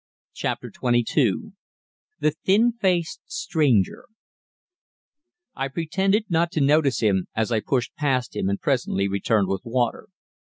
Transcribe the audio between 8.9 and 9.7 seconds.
returned with